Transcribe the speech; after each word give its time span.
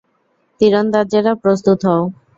তীরন্দাজেরা 0.61 1.33
প্রস্তুত 1.43 1.79
হও! 1.87 2.03